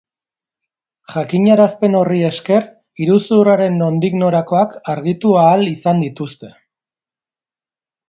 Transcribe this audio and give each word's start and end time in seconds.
Jakinarazpen 1.15 1.97
horri 1.99 2.21
esker, 2.31 2.65
iruzurraren 3.05 3.77
nondik 3.83 4.19
norakoak 4.25 4.77
argitu 4.97 5.39
ahal 5.45 5.71
izan 5.77 6.07
dituzte. 6.09 6.55